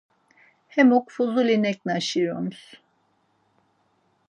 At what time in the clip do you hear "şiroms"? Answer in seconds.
2.07-2.59